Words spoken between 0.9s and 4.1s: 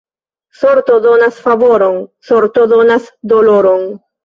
donas favoron, sorto donas doloron.